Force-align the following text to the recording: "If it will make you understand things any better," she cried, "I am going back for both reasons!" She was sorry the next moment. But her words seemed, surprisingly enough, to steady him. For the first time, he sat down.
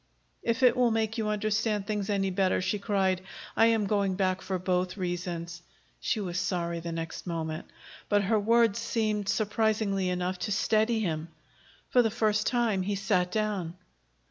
"If 0.41 0.63
it 0.63 0.75
will 0.75 0.89
make 0.89 1.19
you 1.19 1.27
understand 1.27 1.85
things 1.85 2.09
any 2.09 2.31
better," 2.31 2.59
she 2.59 2.79
cried, 2.79 3.21
"I 3.55 3.67
am 3.67 3.85
going 3.85 4.15
back 4.15 4.41
for 4.41 4.57
both 4.57 4.97
reasons!" 4.97 5.61
She 5.99 6.19
was 6.19 6.39
sorry 6.39 6.79
the 6.79 6.91
next 6.91 7.27
moment. 7.27 7.67
But 8.09 8.23
her 8.23 8.39
words 8.39 8.79
seemed, 8.79 9.29
surprisingly 9.29 10.09
enough, 10.09 10.39
to 10.39 10.51
steady 10.51 11.01
him. 11.01 11.27
For 11.91 12.01
the 12.01 12.09
first 12.09 12.47
time, 12.47 12.81
he 12.81 12.95
sat 12.95 13.31
down. 13.31 13.75